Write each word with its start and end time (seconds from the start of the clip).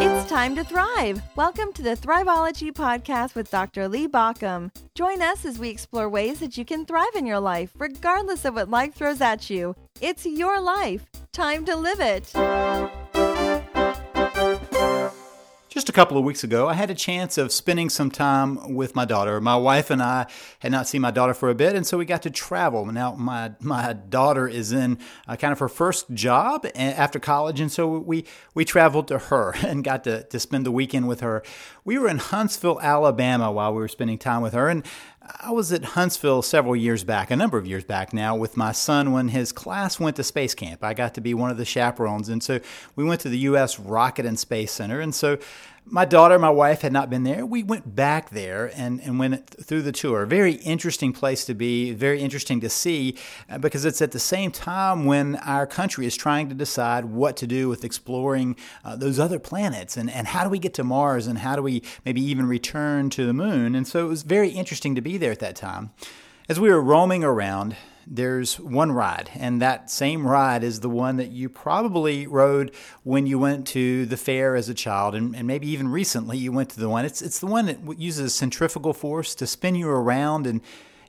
It's 0.00 0.30
time 0.30 0.54
to 0.54 0.62
thrive. 0.62 1.20
Welcome 1.34 1.72
to 1.72 1.82
the 1.82 1.96
Thriveology 1.96 2.70
podcast 2.70 3.34
with 3.34 3.50
Dr. 3.50 3.88
Lee 3.88 4.06
Baucom. 4.06 4.70
Join 4.94 5.20
us 5.20 5.44
as 5.44 5.58
we 5.58 5.70
explore 5.70 6.08
ways 6.08 6.38
that 6.38 6.56
you 6.56 6.64
can 6.64 6.86
thrive 6.86 7.16
in 7.16 7.26
your 7.26 7.40
life, 7.40 7.72
regardless 7.76 8.44
of 8.44 8.54
what 8.54 8.70
life 8.70 8.94
throws 8.94 9.20
at 9.20 9.50
you. 9.50 9.74
It's 10.00 10.24
your 10.24 10.60
life. 10.60 11.10
Time 11.32 11.64
to 11.64 11.74
live 11.74 11.98
it. 11.98 12.32
Just 15.78 15.88
a 15.88 15.92
couple 15.92 16.18
of 16.18 16.24
weeks 16.24 16.42
ago, 16.42 16.66
I 16.66 16.74
had 16.74 16.90
a 16.90 16.94
chance 16.94 17.38
of 17.38 17.52
spending 17.52 17.88
some 17.88 18.10
time 18.10 18.74
with 18.74 18.96
my 18.96 19.04
daughter. 19.04 19.40
My 19.40 19.54
wife 19.54 19.90
and 19.90 20.02
I 20.02 20.26
had 20.58 20.72
not 20.72 20.88
seen 20.88 21.00
my 21.00 21.12
daughter 21.12 21.34
for 21.34 21.50
a 21.50 21.54
bit, 21.54 21.76
and 21.76 21.86
so 21.86 21.96
we 21.96 22.04
got 22.04 22.20
to 22.22 22.30
travel. 22.30 22.84
Now, 22.86 23.14
my 23.14 23.52
my 23.60 23.92
daughter 23.92 24.48
is 24.48 24.72
in 24.72 24.98
uh, 25.28 25.36
kind 25.36 25.52
of 25.52 25.60
her 25.60 25.68
first 25.68 26.12
job 26.12 26.66
after 26.74 27.20
college, 27.20 27.60
and 27.60 27.70
so 27.70 27.86
we 27.86 28.24
we 28.54 28.64
traveled 28.64 29.06
to 29.06 29.18
her 29.18 29.54
and 29.64 29.84
got 29.84 30.02
to, 30.02 30.24
to 30.24 30.40
spend 30.40 30.66
the 30.66 30.72
weekend 30.72 31.06
with 31.06 31.20
her. 31.20 31.44
We 31.84 31.96
were 31.96 32.08
in 32.08 32.18
Huntsville, 32.18 32.80
Alabama, 32.80 33.52
while 33.52 33.72
we 33.72 33.78
were 33.78 33.86
spending 33.86 34.18
time 34.18 34.42
with 34.42 34.54
her, 34.54 34.68
and 34.68 34.84
I 35.40 35.52
was 35.52 35.72
at 35.72 35.84
Huntsville 35.84 36.42
several 36.42 36.74
years 36.74 37.04
back, 37.04 37.30
a 37.30 37.36
number 37.36 37.58
of 37.58 37.66
years 37.66 37.84
back 37.84 38.12
now, 38.12 38.34
with 38.34 38.56
my 38.56 38.72
son 38.72 39.12
when 39.12 39.28
his 39.28 39.52
class 39.52 40.00
went 40.00 40.16
to 40.16 40.24
space 40.24 40.54
camp. 40.54 40.82
I 40.82 40.94
got 40.94 41.14
to 41.14 41.20
be 41.20 41.34
one 41.34 41.50
of 41.50 41.58
the 41.58 41.64
chaperones. 41.64 42.28
And 42.28 42.42
so 42.42 42.60
we 42.96 43.04
went 43.04 43.20
to 43.22 43.28
the 43.28 43.38
U.S. 43.40 43.78
Rocket 43.78 44.24
and 44.24 44.38
Space 44.38 44.72
Center. 44.72 45.00
And 45.00 45.14
so 45.14 45.38
my 45.90 46.04
daughter, 46.04 46.38
my 46.38 46.50
wife 46.50 46.82
had 46.82 46.92
not 46.92 47.10
been 47.10 47.24
there. 47.24 47.44
We 47.44 47.62
went 47.62 47.94
back 47.94 48.30
there 48.30 48.70
and, 48.74 49.00
and 49.00 49.18
went 49.18 49.48
through 49.64 49.82
the 49.82 49.92
tour. 49.92 50.26
Very 50.26 50.52
interesting 50.52 51.12
place 51.12 51.44
to 51.46 51.54
be, 51.54 51.92
very 51.92 52.20
interesting 52.20 52.60
to 52.60 52.68
see 52.68 53.16
uh, 53.50 53.58
because 53.58 53.84
it's 53.84 54.02
at 54.02 54.12
the 54.12 54.18
same 54.18 54.50
time 54.50 55.04
when 55.04 55.36
our 55.36 55.66
country 55.66 56.06
is 56.06 56.16
trying 56.16 56.48
to 56.48 56.54
decide 56.54 57.06
what 57.06 57.36
to 57.38 57.46
do 57.46 57.68
with 57.68 57.84
exploring 57.84 58.56
uh, 58.84 58.96
those 58.96 59.18
other 59.18 59.38
planets 59.38 59.96
and, 59.96 60.10
and 60.10 60.28
how 60.28 60.44
do 60.44 60.50
we 60.50 60.58
get 60.58 60.74
to 60.74 60.84
Mars 60.84 61.26
and 61.26 61.38
how 61.38 61.56
do 61.56 61.62
we 61.62 61.82
maybe 62.04 62.22
even 62.22 62.46
return 62.46 63.10
to 63.10 63.26
the 63.26 63.32
moon. 63.32 63.74
And 63.74 63.86
so 63.86 64.04
it 64.04 64.08
was 64.08 64.22
very 64.22 64.50
interesting 64.50 64.94
to 64.94 65.00
be 65.00 65.16
there 65.16 65.32
at 65.32 65.40
that 65.40 65.56
time. 65.56 65.90
As 66.48 66.58
we 66.58 66.70
were 66.70 66.80
roaming 66.80 67.24
around, 67.24 67.76
there's 68.10 68.58
one 68.58 68.92
ride, 68.92 69.30
and 69.34 69.60
that 69.60 69.90
same 69.90 70.26
ride 70.26 70.64
is 70.64 70.80
the 70.80 70.88
one 70.88 71.16
that 71.18 71.30
you 71.30 71.48
probably 71.48 72.26
rode 72.26 72.74
when 73.02 73.26
you 73.26 73.38
went 73.38 73.66
to 73.68 74.06
the 74.06 74.16
fair 74.16 74.56
as 74.56 74.68
a 74.68 74.74
child, 74.74 75.14
and, 75.14 75.36
and 75.36 75.46
maybe 75.46 75.68
even 75.68 75.88
recently 75.88 76.38
you 76.38 76.50
went 76.50 76.70
to 76.70 76.80
the 76.80 76.88
one. 76.88 77.04
It's, 77.04 77.20
it's 77.20 77.38
the 77.38 77.46
one 77.46 77.66
that 77.66 77.98
uses 77.98 78.34
centrifugal 78.34 78.94
force 78.94 79.34
to 79.36 79.46
spin 79.46 79.74
you 79.74 79.88
around 79.88 80.46
and 80.46 80.60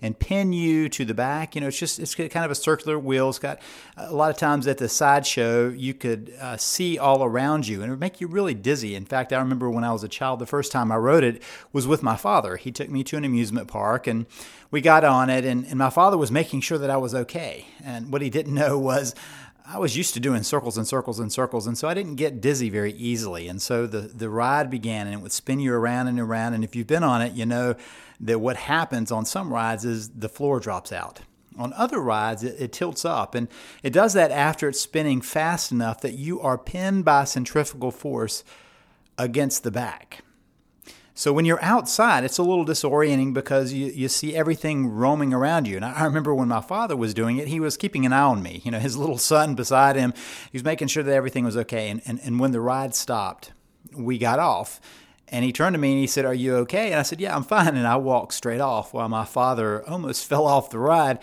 and 0.02 0.18
pin 0.18 0.54
you 0.54 0.90
to 0.90 1.06
the 1.06 1.14
back. 1.14 1.56
You 1.56 1.62
know, 1.62 1.68
it's 1.68 1.78
just 1.78 2.00
it's 2.00 2.16
kind 2.16 2.38
of 2.38 2.52
a 2.52 2.56
circular 2.56 2.98
wheel. 2.98 3.30
It's 3.30 3.40
got 3.40 3.60
a 3.98 4.14
lot 4.14 4.30
of 4.30 4.38
times 4.38 4.68
at 4.68 4.78
the 4.78 4.90
sideshow 4.90 5.70
you 5.70 5.94
could 5.94 6.34
uh, 6.40 6.58
see 6.58 6.98
all 6.98 7.24
around 7.24 7.68
you, 7.68 7.82
and 7.82 7.90
it 7.90 7.92
would 7.92 8.00
make 8.00 8.22
you 8.22 8.28
really 8.28 8.54
dizzy. 8.54 8.96
In 8.96 9.06
fact, 9.06 9.34
I 9.34 9.40
remember 9.40 9.70
when 9.70 9.84
I 9.84 9.92
was 9.92 10.04
a 10.04 10.10
child, 10.10 10.40
the 10.40 10.46
first 10.46 10.72
time 10.72 10.92
I 10.92 10.98
rode 10.98 11.24
it 11.24 11.42
was 11.74 11.88
with 11.88 12.04
my 12.04 12.16
father. 12.16 12.58
He 12.58 12.72
took 12.72 12.90
me 12.90 13.04
to 13.06 13.18
an 13.18 13.26
amusement 13.26 13.68
park, 13.68 14.08
and 14.08 14.26
we 14.72 14.82
got 14.82 15.04
on 15.04 15.30
it, 15.30 15.46
and, 15.46 15.66
and 15.66 15.78
my 15.78 15.90
father 15.90 16.18
was 16.18 16.32
making 16.32 16.62
sure 16.62 16.78
that 16.78 16.90
I 16.90 16.98
was 16.98 17.16
okay. 17.16 17.66
And 17.84 18.12
what 18.12 18.22
he 18.22 18.30
didn't 18.30 18.54
know 18.60 18.78
was 18.78 19.16
I 19.66 19.78
was 19.78 19.96
used 19.96 20.14
to 20.16 20.20
doing 20.20 20.44
circles 20.44 20.78
and 20.78 20.88
circles 20.88 21.20
and 21.20 21.32
circles, 21.32 21.68
and 21.68 21.78
so 21.78 21.88
I 21.88 21.94
didn't 21.94 22.16
get 22.16 22.42
dizzy 22.42 22.70
very 22.70 22.94
easily. 22.94 23.48
And 23.48 23.62
so 23.62 23.86
the, 23.86 24.02
the 24.02 24.30
ride 24.30 24.70
began, 24.70 25.06
and 25.06 25.16
it 25.16 25.22
would 25.22 25.32
spin 25.32 25.60
you 25.60 25.74
around 25.74 26.08
and 26.08 26.20
around. 26.20 26.54
And 26.54 26.64
if 26.64 26.76
you've 26.76 26.88
been 26.88 27.04
on 27.04 27.22
it, 27.22 27.34
you 27.34 27.46
know 27.46 27.76
that 28.20 28.40
what 28.40 28.58
happens 28.58 29.12
on 29.12 29.26
some 29.26 29.54
rides 29.54 29.86
is 29.86 30.10
the 30.10 30.30
floor 30.30 30.60
drops 30.60 30.92
out. 30.92 31.22
On 31.58 31.74
other 31.74 32.00
rides, 32.00 32.44
it, 32.44 32.56
it 32.60 32.72
tilts 32.74 33.06
up, 33.06 33.36
and 33.36 33.48
it 33.84 33.92
does 33.92 34.14
that 34.14 34.32
after 34.32 34.70
it's 34.70 34.80
spinning 34.80 35.22
fast 35.22 35.72
enough 35.72 36.02
that 36.02 36.14
you 36.14 36.42
are 36.42 36.58
pinned 36.58 37.06
by 37.06 37.24
centrifugal 37.26 37.92
force 37.92 38.44
against 39.18 39.64
the 39.64 39.72
back. 39.72 40.24
So 41.20 41.34
when 41.34 41.44
you're 41.44 41.62
outside, 41.62 42.24
it's 42.24 42.38
a 42.38 42.44
little 42.44 42.66
disorienting 42.66 43.34
because 43.34 43.74
you, 43.74 43.88
you 43.88 44.08
see 44.08 44.34
everything 44.34 44.88
roaming 44.88 45.34
around 45.34 45.68
you. 45.68 45.76
And 45.76 45.84
I 45.84 46.06
remember 46.06 46.34
when 46.34 46.48
my 46.48 46.62
father 46.62 46.96
was 46.96 47.14
doing 47.14 47.36
it, 47.36 47.50
he 47.50 47.60
was 47.60 47.76
keeping 47.76 48.06
an 48.06 48.14
eye 48.14 48.22
on 48.22 48.42
me. 48.42 48.62
You 48.64 48.72
know, 48.72 48.80
his 48.80 48.96
little 48.98 49.18
son 49.18 49.54
beside 49.54 49.98
him, 49.98 50.14
he 50.50 50.56
was 50.56 50.64
making 50.64 50.88
sure 50.88 51.04
that 51.04 51.14
everything 51.14 51.44
was 51.44 51.58
okay. 51.58 51.90
And, 51.90 52.02
and, 52.06 52.22
and 52.24 52.40
when 52.40 52.54
the 52.54 52.62
ride 52.62 52.96
stopped, 52.96 53.52
we 53.94 54.18
got 54.18 54.40
off. 54.40 54.80
And 55.28 55.44
he 55.44 55.52
turned 55.52 55.74
to 55.74 55.78
me 55.78 55.92
and 55.92 56.00
he 56.00 56.08
said, 56.08 56.24
Are 56.24 56.34
you 56.34 56.56
okay? 56.60 56.90
And 56.92 57.02
I 57.02 57.04
said, 57.04 57.20
Yeah, 57.20 57.36
I'm 57.36 57.44
fine. 57.44 57.76
And 57.76 57.86
I 57.86 57.98
walked 57.98 58.34
straight 58.34 58.62
off 58.62 58.94
while 58.94 59.10
my 59.10 59.26
father 59.26 59.86
almost 59.90 60.26
fell 60.30 60.46
off 60.46 60.70
the 60.70 60.80
ride. 60.80 61.20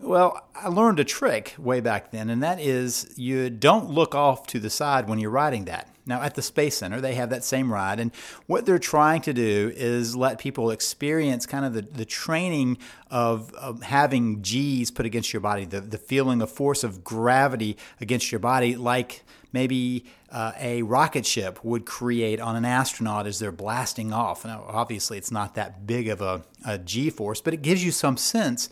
Well, 0.00 0.48
I 0.56 0.66
learned 0.66 0.98
a 0.98 1.04
trick 1.04 1.54
way 1.58 1.78
back 1.78 2.10
then, 2.10 2.28
and 2.28 2.42
that 2.42 2.58
is 2.58 3.14
you 3.16 3.50
don't 3.50 3.88
look 3.88 4.16
off 4.16 4.48
to 4.48 4.58
the 4.58 4.70
side 4.70 5.08
when 5.08 5.20
you're 5.20 5.30
riding 5.30 5.66
that. 5.66 5.88
Now, 6.08 6.22
at 6.22 6.34
the 6.34 6.42
Space 6.42 6.78
Center, 6.78 7.00
they 7.00 7.14
have 7.14 7.28
that 7.30 7.44
same 7.44 7.70
ride, 7.70 8.00
and 8.00 8.10
what 8.46 8.64
they're 8.64 8.78
trying 8.78 9.20
to 9.22 9.34
do 9.34 9.70
is 9.76 10.16
let 10.16 10.38
people 10.38 10.70
experience 10.70 11.44
kind 11.44 11.66
of 11.66 11.74
the, 11.74 11.82
the 11.82 12.06
training 12.06 12.78
of, 13.10 13.52
of 13.52 13.82
having 13.82 14.42
G's 14.42 14.90
put 14.90 15.04
against 15.04 15.34
your 15.34 15.40
body, 15.40 15.66
the, 15.66 15.82
the 15.82 15.98
feeling 15.98 16.40
of 16.40 16.50
force 16.50 16.82
of 16.82 17.04
gravity 17.04 17.76
against 18.00 18.32
your 18.32 18.38
body, 18.38 18.74
like 18.74 19.22
maybe 19.52 20.06
uh, 20.30 20.52
a 20.58 20.82
rocket 20.82 21.26
ship 21.26 21.62
would 21.62 21.84
create 21.84 22.40
on 22.40 22.56
an 22.56 22.64
astronaut 22.64 23.26
as 23.26 23.38
they're 23.38 23.52
blasting 23.52 24.12
off. 24.12 24.44
Now, 24.44 24.64
obviously, 24.66 25.18
it's 25.18 25.30
not 25.30 25.54
that 25.56 25.86
big 25.86 26.08
of 26.08 26.22
a, 26.22 26.42
a 26.66 26.78
G 26.78 27.10
force, 27.10 27.42
but 27.42 27.52
it 27.52 27.62
gives 27.62 27.84
you 27.84 27.90
some 27.90 28.16
sense 28.16 28.70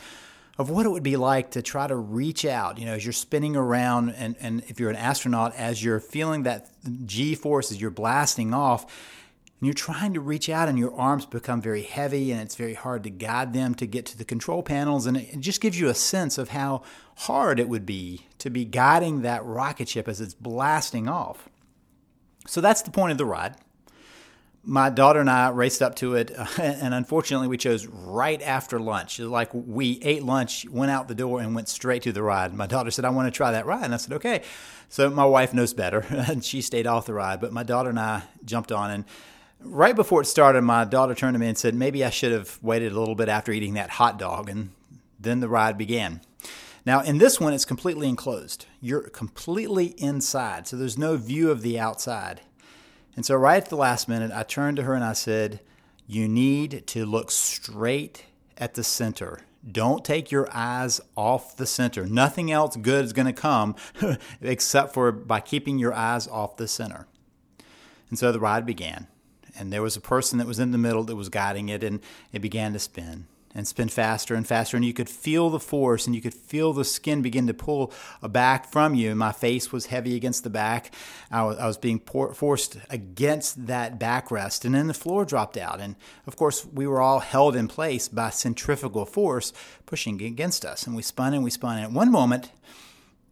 of 0.59 0.71
what 0.71 0.87
it 0.87 0.89
would 0.89 1.03
be 1.03 1.17
like 1.17 1.51
to 1.51 1.63
try 1.63 1.87
to 1.87 1.97
reach 1.97 2.45
out, 2.45 2.79
you 2.79 2.87
know, 2.87 2.95
as 2.95 3.05
you're 3.05 3.13
spinning 3.13 3.57
around 3.57 4.11
and, 4.11 4.37
and 4.41 4.63
if 4.69 4.81
you're 4.81 4.91
an 4.91 4.97
astronaut, 4.97 5.55
as 5.57 5.85
you're 5.85 6.01
feeling 6.01 6.45
that 6.45 6.71
G 7.05 7.35
force 7.35 7.71
as 7.71 7.81
you're 7.81 7.91
blasting 7.91 8.55
off, 8.55 8.85
and 9.61 9.67
you're 9.67 9.75
trying 9.75 10.15
to 10.15 10.21
reach 10.21 10.49
out 10.49 10.69
and 10.69 10.79
your 10.79 10.95
arms 10.95 11.25
become 11.27 11.61
very 11.61 11.83
heavy 11.83 12.31
and 12.31 12.41
it's 12.41 12.57
very 12.57 12.75
hard 12.75 13.05
to 13.05 13.11
guide 13.11 13.53
them 13.53 13.75
to 13.75 13.87
get 13.87 14.07
to 14.07 14.19
the 14.19 14.25
control 14.25 14.63
panels 14.63 15.07
and 15.07 15.17
it 15.17 15.41
just 15.41 15.61
gives 15.61 15.79
you 15.81 15.89
a 15.89 15.95
sense 15.95 16.37
of 16.37 16.51
how 16.51 16.83
hard 17.17 17.59
it 17.59 17.69
would 17.69 17.87
be 17.87 18.27
to 18.39 18.51
be 18.51 18.65
guiding 18.65 19.23
that 19.23 19.45
rocket 19.45 19.89
ship 19.89 20.09
as 20.09 20.21
it's 20.21 20.35
blasting 20.35 21.09
off. 21.09 21.49
So 22.47 22.61
that's 22.61 22.83
the 22.83 22.91
point 22.91 23.13
of 23.13 23.19
the 23.19 23.25
ride 23.25 23.57
my 24.69 24.91
daughter 24.91 25.21
and 25.21 25.31
I 25.31 25.51
raced 25.51 25.81
up 25.81 25.95
to 25.97 26.17
it, 26.17 26.33
and 26.59 26.93
unfortunately, 26.93 27.49
we 27.49 27.57
chose 27.57 27.87
right 27.87 28.43
after 28.43 28.81
lunch. 28.81 29.21
Like 29.21 29.51
we 29.53 30.01
ate 30.03 30.25
lunch, 30.25 30.67
went 30.69 30.91
out 30.91 31.09
the 31.09 31.15
door, 31.15 31.41
and 31.41 31.55
went 31.55 31.69
straight 31.69 32.03
to 32.03 32.13
the 32.13 32.23
ride. 32.23 32.53
My 32.53 32.67
daughter 32.67 32.91
said, 32.91 33.05
"I 33.05 33.11
want 33.11 33.33
to 33.33 33.37
try 33.37 33.53
that 33.53 33.65
ride," 33.65 33.85
and 33.85 33.95
I 33.95 33.97
said, 33.97 34.13
"Okay." 34.15 34.43
So 34.89 35.09
my 35.09 35.25
wife 35.25 35.55
knows 35.55 35.73
better, 35.73 36.01
and 36.11 36.45
she 36.45 36.61
stayed 36.61 36.87
off 36.87 37.07
the 37.07 37.15
ride. 37.15 37.41
But 37.41 37.53
my 37.53 37.63
daughter 37.63 37.91
and 37.91 37.99
I 37.99 38.25
jumped 38.45 38.73
on, 38.73 38.91
and 38.91 39.05
right 39.61 39.95
before 39.95 40.21
it 40.21 40.27
started, 40.27 40.63
my 40.63 40.85
daughter 40.85 41.15
turned 41.15 41.35
to 41.35 41.39
me 41.39 41.49
and 41.49 41.57
said, 41.57 41.75
"Maybe 41.75 42.05
I 42.05 42.11
should 42.11 42.33
have 42.33 42.59
waited 42.61 42.93
a 42.93 42.99
little 42.99 43.15
bit 43.15 43.29
after 43.29 43.53
eating 43.53 43.75
that 43.75 43.91
hot 43.91 44.19
dog." 44.19 44.51
And 44.51 44.71
then 45.19 45.41
the 45.41 45.49
ride 45.49 45.79
began. 45.79 46.21
Now, 46.85 47.01
in 47.01 47.19
this 47.19 47.41
one, 47.41 47.53
it's 47.53 47.65
completely 47.65 48.09
enclosed. 48.09 48.67
You're 48.81 49.09
completely 49.09 49.87
inside, 49.99 50.69
so 50.69 50.77
there's 50.77 50.99
no 50.99 51.17
view 51.17 51.51
of 51.51 51.63
the 51.63 51.81
outside. 51.81 52.43
And 53.17 53.25
so, 53.25 53.35
right 53.35 53.63
at 53.63 53.71
the 53.71 53.77
last 53.77 54.09
minute, 54.09 54.31
I 54.33 54.43
turned 54.43 54.77
to 54.77 54.83
her 54.83 54.95
and 54.95 55.03
I 55.03 55.15
said, 55.15 55.61
You 56.07 56.29
need 56.29 56.87
to 56.89 57.07
look 57.07 57.31
straight 57.31 58.27
at 58.59 58.75
the 58.75 58.85
center. 58.85 59.41
Don't 59.69 60.05
take 60.05 60.31
your 60.31 60.49
eyes 60.53 61.01
off 61.17 61.57
the 61.57 61.67
center. 61.67 62.07
Nothing 62.07 62.53
else 62.53 62.77
good 62.77 63.05
is 63.05 63.13
going 63.13 63.27
to 63.27 63.33
come 63.33 63.75
except 64.41 64.95
for 64.95 65.11
by 65.11 65.41
keeping 65.41 65.79
your 65.79 65.93
eyes 65.93 66.29
off 66.29 66.57
the 66.57 66.69
center. 66.69 67.09
And 68.11 68.19
so 68.19 68.31
the 68.31 68.39
ride 68.39 68.65
began. 68.65 69.09
And 69.59 69.73
there 69.73 69.83
was 69.83 69.97
a 69.97 70.01
person 70.01 70.39
that 70.39 70.47
was 70.47 70.59
in 70.59 70.71
the 70.71 70.79
middle 70.79 71.03
that 71.05 71.17
was 71.17 71.31
guiding 71.31 71.71
it, 71.71 71.83
and 71.83 72.01
it 72.31 72.41
began 72.41 72.75
to 72.75 72.79
spin 72.79 73.27
and 73.57 73.67
spin 73.67 73.89
faster 73.89 74.35
and 74.35 74.47
faster. 74.47 74.77
And 74.77 74.85
you 74.85 74.93
could 74.93 75.09
feel 75.09 75.49
the 75.49 75.59
force 75.59 76.07
and 76.07 76.15
you 76.15 76.21
could 76.21 76.35
feel 76.35 76.75
the 76.75 76.85
skin 76.85 77.23
begin 77.23 77.47
to 77.47 77.55
pull 77.55 77.91
back 78.23 78.71
from 78.71 78.95
you. 78.95 79.15
My 79.15 79.33
face 79.33 79.73
was 79.73 79.87
heavy 79.87 80.15
against 80.15 80.45
the 80.45 80.51
back. 80.51 80.93
I 81.31 81.43
was, 81.43 81.57
I 81.57 81.67
was 81.67 81.79
being 81.79 81.99
por- 81.99 82.35
forced 82.35 82.77
against 82.91 83.67
that 83.67 83.99
backrest. 83.99 84.67
And 84.67 84.75
then 84.75 84.89
the 84.89 84.95
floor 84.95 85.25
dropped 85.25 85.57
out. 85.57 85.81
And 85.81 85.97
of 86.27 86.37
course, 86.37 86.67
we 86.67 86.87
were 86.87 87.01
all 87.01 87.21
held 87.21 87.57
in 87.57 87.67
place 87.67 88.09
by 88.09 88.29
centrifugal 88.29 89.07
force 89.07 89.55
pushing 89.87 90.21
against 90.23 90.67
us. 90.67 90.87
And 90.87 90.95
we 90.95 91.01
spun 91.01 91.33
and 91.33 91.43
we 91.43 91.51
spun. 91.51 91.79
And 91.79 91.87
at 91.87 91.93
one 91.93 92.13
moment, 92.13 92.51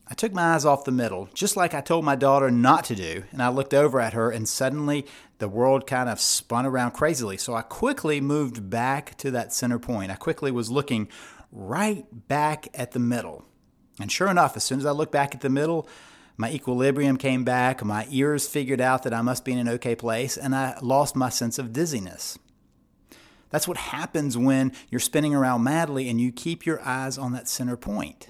I 0.06 0.12
took 0.15 0.33
my 0.35 0.55
eyes 0.55 0.67
off 0.67 0.85
the 0.85 0.93
middle, 0.93 1.31
just 1.33 1.56
like 1.56 1.73
I 1.73 1.81
told 1.81 2.05
my 2.05 2.15
daughter 2.15 2.51
not 2.51 2.85
to 2.85 2.95
do, 2.95 3.25
and 3.33 3.43
I 3.43 3.49
looked 3.49 3.73
over 3.73 4.01
at 4.01 4.12
her, 4.12 4.31
and 4.31 4.47
suddenly 4.47 5.06
the 5.39 5.49
world 5.49 5.87
kind 5.87 6.11
of 6.11 6.21
spun 6.21 6.67
around 6.67 6.91
crazily. 6.91 7.39
So 7.39 7.55
I 7.55 7.62
quickly 7.62 8.21
moved 8.21 8.69
back 8.69 9.17
to 9.19 9.31
that 9.31 9.55
center 9.55 9.79
point. 9.79 10.11
I 10.11 10.17
quickly 10.17 10.51
was 10.51 10.71
looking 10.71 11.09
right 11.51 12.05
back 12.29 12.69
at 12.75 12.93
the 12.93 12.99
middle. 12.99 13.47
And 13.99 14.12
sure 14.12 14.29
enough, 14.29 14.56
as 14.56 14.65
soon 14.65 14.79
as 14.79 14.87
I 14.87 14.91
looked 14.91 15.12
back 15.12 15.35
at 15.35 15.41
the 15.41 15.49
middle, 15.49 15.89
my 16.37 16.51
equilibrium 16.51 17.17
came 17.17 17.45
back, 17.45 17.83
my 17.83 18.06
ears 18.11 18.47
figured 18.47 18.81
out 18.81 19.05
that 19.05 19.15
I 19.15 19.23
must 19.23 19.45
be 19.45 19.53
in 19.53 19.59
an 19.59 19.69
okay 19.71 19.95
place, 19.95 20.37
and 20.37 20.55
I 20.55 20.77
lost 20.83 21.17
my 21.17 21.31
sense 21.31 21.59
of 21.59 21.73
dizziness. 21.73 22.39
That's 23.51 23.69
what 23.69 23.77
happens 23.77 24.37
when 24.37 24.73
you're 24.91 24.99
spinning 24.99 25.35
around 25.35 25.62
madly 25.62 26.09
and 26.09 26.21
you 26.21 26.33
keep 26.33 26.67
your 26.67 26.83
eyes 26.83 27.17
on 27.17 27.33
that 27.33 27.49
center 27.49 27.77
point. 27.77 28.29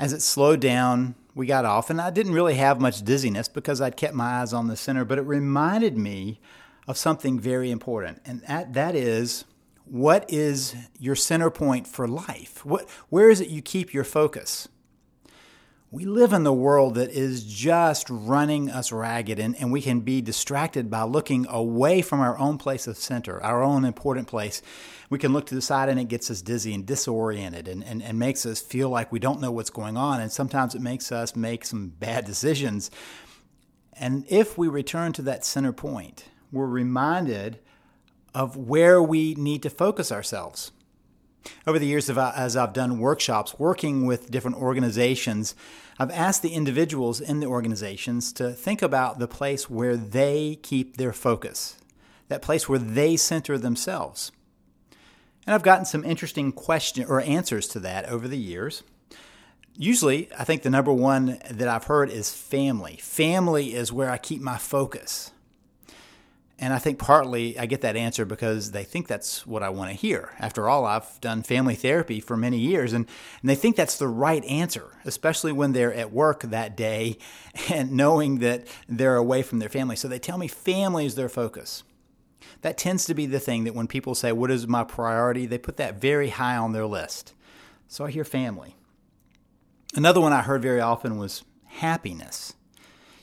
As 0.00 0.14
it 0.14 0.22
slowed 0.22 0.60
down, 0.60 1.14
we 1.34 1.44
got 1.46 1.66
off, 1.66 1.90
and 1.90 2.00
I 2.00 2.08
didn't 2.08 2.32
really 2.32 2.54
have 2.54 2.80
much 2.80 3.02
dizziness 3.02 3.48
because 3.48 3.82
I'd 3.82 3.98
kept 3.98 4.14
my 4.14 4.40
eyes 4.40 4.54
on 4.54 4.66
the 4.66 4.74
center, 4.74 5.04
but 5.04 5.18
it 5.18 5.26
reminded 5.26 5.98
me 5.98 6.40
of 6.88 6.96
something 6.96 7.38
very 7.38 7.70
important, 7.70 8.22
and 8.24 8.40
that, 8.48 8.72
that 8.72 8.94
is 8.94 9.44
what 9.84 10.24
is 10.32 10.74
your 10.98 11.14
center 11.14 11.50
point 11.50 11.86
for 11.86 12.08
life? 12.08 12.64
What, 12.64 12.88
where 13.10 13.28
is 13.28 13.42
it 13.42 13.48
you 13.48 13.60
keep 13.60 13.92
your 13.92 14.04
focus? 14.04 14.68
We 15.90 16.06
live 16.06 16.32
in 16.32 16.44
the 16.44 16.52
world 16.52 16.94
that 16.94 17.10
is 17.10 17.44
just 17.44 18.06
running 18.08 18.70
us 18.70 18.92
ragged, 18.92 19.38
and, 19.38 19.54
and 19.56 19.70
we 19.70 19.82
can 19.82 20.00
be 20.00 20.22
distracted 20.22 20.88
by 20.88 21.02
looking 21.02 21.46
away 21.46 22.00
from 22.00 22.20
our 22.20 22.38
own 22.38 22.56
place 22.56 22.86
of 22.86 22.96
center, 22.96 23.42
our 23.42 23.62
own 23.62 23.84
important 23.84 24.28
place. 24.28 24.62
We 25.10 25.18
can 25.18 25.32
look 25.32 25.46
to 25.46 25.56
the 25.56 25.60
side 25.60 25.88
and 25.88 25.98
it 25.98 26.08
gets 26.08 26.30
us 26.30 26.40
dizzy 26.40 26.72
and 26.72 26.86
disoriented 26.86 27.66
and, 27.66 27.82
and, 27.84 28.00
and 28.00 28.18
makes 28.18 28.46
us 28.46 28.60
feel 28.60 28.88
like 28.88 29.10
we 29.10 29.18
don't 29.18 29.40
know 29.40 29.50
what's 29.50 29.70
going 29.70 29.96
on. 29.96 30.20
And 30.20 30.30
sometimes 30.30 30.76
it 30.76 30.80
makes 30.80 31.10
us 31.10 31.34
make 31.34 31.64
some 31.64 31.88
bad 31.88 32.24
decisions. 32.24 32.92
And 33.92 34.24
if 34.28 34.56
we 34.56 34.68
return 34.68 35.12
to 35.14 35.22
that 35.22 35.44
center 35.44 35.72
point, 35.72 36.26
we're 36.52 36.66
reminded 36.66 37.58
of 38.34 38.56
where 38.56 39.02
we 39.02 39.34
need 39.34 39.64
to 39.64 39.70
focus 39.70 40.12
ourselves. 40.12 40.70
Over 41.66 41.78
the 41.78 41.86
years, 41.86 42.08
as 42.08 42.56
I've 42.56 42.72
done 42.72 43.00
workshops 43.00 43.58
working 43.58 44.06
with 44.06 44.30
different 44.30 44.58
organizations, 44.58 45.56
I've 45.98 46.10
asked 46.10 46.42
the 46.42 46.54
individuals 46.54 47.20
in 47.20 47.40
the 47.40 47.46
organizations 47.46 48.32
to 48.34 48.52
think 48.52 48.82
about 48.82 49.18
the 49.18 49.26
place 49.26 49.68
where 49.68 49.96
they 49.96 50.58
keep 50.62 50.96
their 50.96 51.12
focus, 51.12 51.78
that 52.28 52.42
place 52.42 52.68
where 52.68 52.78
they 52.78 53.16
center 53.16 53.58
themselves. 53.58 54.32
And 55.50 55.56
I've 55.56 55.64
gotten 55.64 55.84
some 55.84 56.04
interesting 56.04 56.52
questions 56.52 57.10
or 57.10 57.20
answers 57.22 57.66
to 57.70 57.80
that 57.80 58.08
over 58.08 58.28
the 58.28 58.38
years. 58.38 58.84
Usually, 59.76 60.28
I 60.38 60.44
think 60.44 60.62
the 60.62 60.70
number 60.70 60.92
one 60.92 61.40
that 61.50 61.66
I've 61.66 61.86
heard 61.86 62.08
is 62.08 62.32
family. 62.32 62.98
Family 63.02 63.74
is 63.74 63.92
where 63.92 64.10
I 64.10 64.16
keep 64.16 64.40
my 64.40 64.58
focus. 64.58 65.32
And 66.60 66.72
I 66.72 66.78
think 66.78 67.00
partly 67.00 67.58
I 67.58 67.66
get 67.66 67.80
that 67.80 67.96
answer 67.96 68.24
because 68.24 68.70
they 68.70 68.84
think 68.84 69.08
that's 69.08 69.44
what 69.44 69.64
I 69.64 69.70
want 69.70 69.90
to 69.90 69.96
hear. 69.96 70.30
After 70.38 70.68
all, 70.68 70.86
I've 70.86 71.20
done 71.20 71.42
family 71.42 71.74
therapy 71.74 72.20
for 72.20 72.36
many 72.36 72.58
years, 72.60 72.92
and, 72.92 73.08
and 73.40 73.50
they 73.50 73.56
think 73.56 73.74
that's 73.74 73.98
the 73.98 74.06
right 74.06 74.44
answer, 74.44 74.92
especially 75.04 75.50
when 75.50 75.72
they're 75.72 75.92
at 75.92 76.12
work 76.12 76.42
that 76.42 76.76
day 76.76 77.18
and 77.68 77.90
knowing 77.90 78.38
that 78.38 78.68
they're 78.88 79.16
away 79.16 79.42
from 79.42 79.58
their 79.58 79.68
family. 79.68 79.96
So 79.96 80.06
they 80.06 80.20
tell 80.20 80.38
me 80.38 80.46
family 80.46 81.06
is 81.06 81.16
their 81.16 81.28
focus. 81.28 81.82
That 82.62 82.78
tends 82.78 83.06
to 83.06 83.14
be 83.14 83.26
the 83.26 83.40
thing 83.40 83.64
that 83.64 83.74
when 83.74 83.86
people 83.86 84.14
say, 84.14 84.32
What 84.32 84.50
is 84.50 84.66
my 84.66 84.84
priority? 84.84 85.46
they 85.46 85.58
put 85.58 85.76
that 85.78 86.00
very 86.00 86.30
high 86.30 86.56
on 86.56 86.72
their 86.72 86.86
list. 86.86 87.34
So 87.88 88.04
I 88.04 88.10
hear 88.10 88.24
family. 88.24 88.76
Another 89.94 90.20
one 90.20 90.32
I 90.32 90.42
heard 90.42 90.62
very 90.62 90.80
often 90.80 91.18
was 91.18 91.44
happiness 91.66 92.54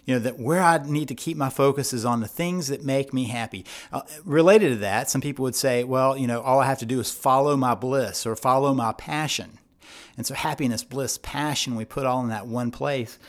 you 0.08 0.16
know 0.16 0.20
that 0.20 0.40
where 0.40 0.64
i 0.64 0.80
need 0.80 1.08
to 1.08 1.14
keep 1.14 1.38
my 1.38 1.50
focus 1.50 1.94
is 1.94 2.06
on 2.06 2.22
the 2.22 2.28
things 2.28 2.68
that 2.68 2.84
make 2.84 3.14
me 3.14 3.26
happy 3.26 3.64
uh, 3.92 4.02
related 4.24 4.70
to 4.70 4.76
that 4.78 5.10
some 5.10 5.22
people 5.22 5.44
would 5.44 5.56
say 5.56 5.84
well 5.84 6.18
you 6.18 6.26
know 6.26 6.42
all 6.42 6.60
i 6.60 6.66
have 6.66 6.80
to 6.80 6.86
do 6.86 7.00
is 7.00 7.12
follow 7.12 7.56
my 7.56 7.76
bliss 7.76 8.26
or 8.26 8.36
follow 8.36 8.74
my 8.74 8.92
passion 8.94 9.60
and 10.16 10.26
so 10.26 10.34
happiness 10.34 10.84
bliss 10.84 11.20
passion 11.22 11.76
we 11.76 11.86
put 11.86 12.06
all 12.06 12.22
in 12.22 12.30
that 12.30 12.48
one 12.48 12.72
place 12.72 13.20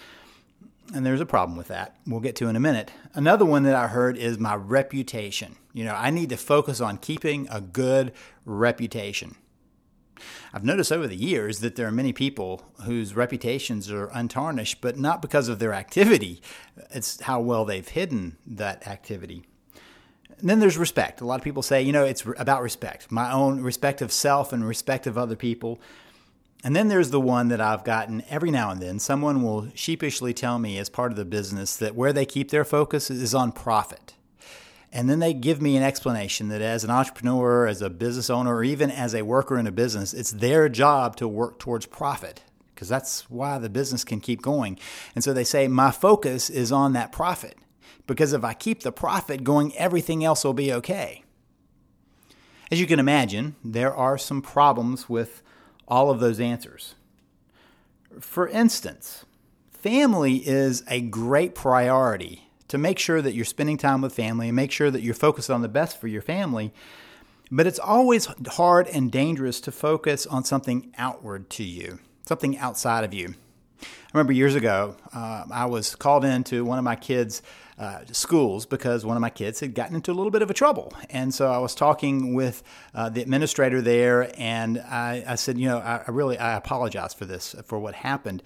and 0.94 1.04
there's 1.04 1.20
a 1.20 1.26
problem 1.26 1.56
with 1.56 1.68
that 1.68 1.96
we'll 2.06 2.20
get 2.20 2.36
to 2.36 2.48
in 2.48 2.56
a 2.56 2.60
minute 2.60 2.90
another 3.14 3.44
one 3.44 3.62
that 3.62 3.74
i 3.74 3.86
heard 3.86 4.16
is 4.16 4.38
my 4.38 4.54
reputation 4.54 5.56
you 5.72 5.84
know 5.84 5.94
i 5.94 6.10
need 6.10 6.28
to 6.28 6.36
focus 6.36 6.80
on 6.80 6.96
keeping 6.96 7.46
a 7.50 7.60
good 7.60 8.12
reputation 8.44 9.36
I've 10.52 10.64
noticed 10.64 10.92
over 10.92 11.06
the 11.06 11.16
years 11.16 11.60
that 11.60 11.76
there 11.76 11.86
are 11.86 11.92
many 11.92 12.12
people 12.12 12.62
whose 12.84 13.14
reputations 13.14 13.90
are 13.90 14.06
untarnished, 14.12 14.80
but 14.80 14.98
not 14.98 15.22
because 15.22 15.48
of 15.48 15.58
their 15.58 15.72
activity. 15.72 16.40
It's 16.90 17.20
how 17.20 17.40
well 17.40 17.64
they've 17.64 17.86
hidden 17.86 18.36
that 18.46 18.86
activity. 18.86 19.44
And 20.38 20.48
then 20.48 20.60
there's 20.60 20.78
respect. 20.78 21.20
A 21.20 21.26
lot 21.26 21.40
of 21.40 21.44
people 21.44 21.62
say, 21.62 21.82
you 21.82 21.92
know, 21.92 22.04
it's 22.04 22.24
about 22.38 22.62
respect, 22.62 23.10
my 23.10 23.32
own 23.32 23.60
respect 23.60 24.00
of 24.02 24.12
self 24.12 24.52
and 24.52 24.66
respect 24.66 25.06
of 25.06 25.18
other 25.18 25.36
people. 25.36 25.80
And 26.64 26.74
then 26.74 26.88
there's 26.88 27.10
the 27.10 27.20
one 27.20 27.48
that 27.48 27.60
I've 27.60 27.84
gotten 27.84 28.24
every 28.28 28.50
now 28.50 28.70
and 28.70 28.82
then. 28.82 28.98
Someone 28.98 29.42
will 29.42 29.68
sheepishly 29.74 30.34
tell 30.34 30.58
me 30.58 30.78
as 30.78 30.90
part 30.90 31.12
of 31.12 31.16
the 31.16 31.24
business 31.24 31.76
that 31.76 31.94
where 31.94 32.12
they 32.12 32.26
keep 32.26 32.50
their 32.50 32.64
focus 32.64 33.10
is 33.10 33.34
on 33.34 33.52
profit. 33.52 34.14
And 34.90 35.08
then 35.08 35.18
they 35.18 35.34
give 35.34 35.60
me 35.60 35.76
an 35.76 35.82
explanation 35.82 36.48
that 36.48 36.62
as 36.62 36.82
an 36.82 36.90
entrepreneur, 36.90 37.66
as 37.66 37.82
a 37.82 37.90
business 37.90 38.30
owner, 38.30 38.56
or 38.56 38.64
even 38.64 38.90
as 38.90 39.14
a 39.14 39.22
worker 39.22 39.58
in 39.58 39.66
a 39.66 39.72
business, 39.72 40.14
it's 40.14 40.32
their 40.32 40.68
job 40.68 41.14
to 41.16 41.28
work 41.28 41.58
towards 41.58 41.86
profit 41.86 42.42
because 42.74 42.88
that's 42.88 43.28
why 43.28 43.58
the 43.58 43.68
business 43.68 44.04
can 44.04 44.20
keep 44.20 44.40
going. 44.40 44.78
And 45.14 45.22
so 45.22 45.32
they 45.32 45.44
say, 45.44 45.68
my 45.68 45.90
focus 45.90 46.48
is 46.48 46.72
on 46.72 46.92
that 46.92 47.12
profit 47.12 47.58
because 48.06 48.32
if 48.32 48.44
I 48.44 48.54
keep 48.54 48.82
the 48.82 48.92
profit 48.92 49.44
going, 49.44 49.76
everything 49.76 50.24
else 50.24 50.44
will 50.44 50.54
be 50.54 50.72
okay. 50.72 51.24
As 52.70 52.80
you 52.80 52.86
can 52.86 53.00
imagine, 53.00 53.56
there 53.64 53.94
are 53.94 54.16
some 54.16 54.40
problems 54.40 55.08
with 55.08 55.42
all 55.88 56.10
of 56.10 56.20
those 56.20 56.38
answers. 56.38 56.94
For 58.20 58.46
instance, 58.48 59.24
family 59.70 60.36
is 60.46 60.84
a 60.88 61.00
great 61.00 61.54
priority 61.54 62.48
to 62.68 62.78
make 62.78 62.98
sure 62.98 63.22
that 63.22 63.34
you're 63.34 63.44
spending 63.44 63.78
time 63.78 64.02
with 64.02 64.14
family 64.14 64.48
and 64.48 64.56
make 64.56 64.70
sure 64.70 64.90
that 64.90 65.02
you're 65.02 65.14
focused 65.14 65.50
on 65.50 65.62
the 65.62 65.68
best 65.68 66.00
for 66.00 66.06
your 66.06 66.22
family. 66.22 66.72
But 67.50 67.66
it's 67.66 67.78
always 67.78 68.28
hard 68.46 68.86
and 68.88 69.10
dangerous 69.10 69.60
to 69.62 69.72
focus 69.72 70.26
on 70.26 70.44
something 70.44 70.92
outward 70.98 71.48
to 71.50 71.64
you, 71.64 71.98
something 72.26 72.58
outside 72.58 73.04
of 73.04 73.14
you. 73.14 73.34
I 73.80 74.10
remember 74.12 74.32
years 74.32 74.54
ago, 74.54 74.96
uh, 75.12 75.44
I 75.50 75.66
was 75.66 75.94
called 75.94 76.24
into 76.24 76.64
one 76.64 76.78
of 76.78 76.84
my 76.84 76.96
kids' 76.96 77.42
uh, 77.78 78.00
schools 78.10 78.66
because 78.66 79.04
one 79.06 79.16
of 79.16 79.20
my 79.20 79.30
kids 79.30 79.60
had 79.60 79.74
gotten 79.74 79.94
into 79.94 80.10
a 80.10 80.14
little 80.14 80.30
bit 80.30 80.42
of 80.42 80.50
a 80.50 80.54
trouble. 80.54 80.92
And 81.10 81.32
so 81.32 81.50
I 81.50 81.58
was 81.58 81.74
talking 81.74 82.34
with 82.34 82.62
uh, 82.94 83.08
the 83.08 83.22
administrator 83.22 83.80
there, 83.80 84.32
and 84.36 84.78
I, 84.78 85.24
I 85.26 85.34
said, 85.36 85.58
You 85.58 85.68
know, 85.68 85.78
I, 85.78 86.02
I 86.06 86.10
really 86.10 86.38
I 86.38 86.56
apologize 86.56 87.14
for 87.14 87.24
this, 87.24 87.54
for 87.66 87.78
what 87.78 87.94
happened. 87.94 88.42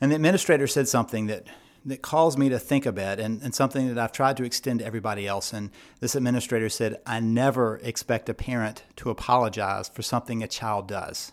And 0.00 0.12
the 0.12 0.16
administrator 0.16 0.66
said 0.66 0.88
something 0.88 1.26
that 1.26 1.46
that 1.84 2.02
calls 2.02 2.36
me 2.36 2.48
to 2.50 2.58
think 2.58 2.84
a 2.84 2.92
bit 2.92 3.18
and, 3.18 3.42
and 3.42 3.54
something 3.54 3.88
that 3.88 3.98
I've 3.98 4.12
tried 4.12 4.36
to 4.36 4.44
extend 4.44 4.80
to 4.80 4.84
everybody 4.84 5.26
else. 5.26 5.52
And 5.52 5.70
this 6.00 6.14
administrator 6.14 6.68
said, 6.68 7.00
I 7.06 7.20
never 7.20 7.78
expect 7.78 8.28
a 8.28 8.34
parent 8.34 8.84
to 8.96 9.10
apologize 9.10 9.88
for 9.88 10.02
something 10.02 10.42
a 10.42 10.48
child 10.48 10.88
does. 10.88 11.32